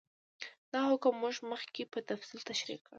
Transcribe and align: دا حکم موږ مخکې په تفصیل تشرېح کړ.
دا 0.71 0.79
حکم 0.89 1.13
موږ 1.21 1.35
مخکې 1.51 1.83
په 1.91 1.99
تفصیل 2.09 2.41
تشرېح 2.49 2.79
کړ. 2.85 2.89